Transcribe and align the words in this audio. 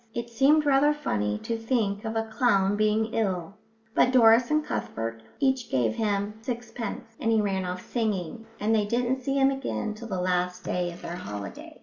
It 0.15 0.31
seemed 0.31 0.65
rather 0.65 0.95
funny 0.95 1.37
to 1.43 1.55
think 1.55 2.05
of 2.05 2.15
a 2.15 2.23
clown 2.23 2.75
being 2.75 3.13
ill, 3.13 3.53
but 3.93 4.11
Doris 4.11 4.49
and 4.49 4.65
Cuthbert 4.65 5.21
each 5.39 5.69
gave 5.69 5.93
him 5.93 6.33
sixpence, 6.41 7.15
and 7.19 7.31
he 7.31 7.39
ran 7.39 7.65
off 7.65 7.85
singing, 7.85 8.47
and 8.59 8.73
they 8.73 8.85
didn't 8.87 9.21
see 9.21 9.37
him 9.37 9.51
again 9.51 9.93
till 9.93 10.07
the 10.07 10.19
last 10.19 10.63
day 10.63 10.91
of 10.91 11.03
their 11.03 11.17
holiday. 11.17 11.79